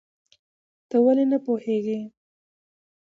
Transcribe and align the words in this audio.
ته 0.89 0.97
ولې 1.05 1.25
نه 1.31 1.37
پوهېږې؟ 1.45 1.99